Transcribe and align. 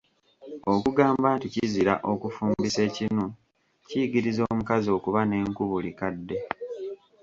Okugamba 0.73 1.27
nti 1.37 1.47
kizira 1.53 1.93
okufumbisa 2.11 2.79
ekinu, 2.89 3.23
kiyigiriza 3.87 4.41
omukazi 4.51 4.89
okuba 4.97 5.19
n'enku 5.25 5.61
buli 5.69 5.91
kadde. 5.99 6.37